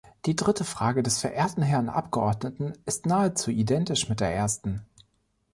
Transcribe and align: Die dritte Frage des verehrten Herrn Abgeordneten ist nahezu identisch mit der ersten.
Die 0.25 0.35
dritte 0.35 0.63
Frage 0.63 1.03
des 1.03 1.19
verehrten 1.19 1.61
Herrn 1.61 1.87
Abgeordneten 1.87 2.73
ist 2.87 3.05
nahezu 3.05 3.51
identisch 3.51 4.09
mit 4.09 4.19
der 4.19 4.33
ersten. 4.33 4.83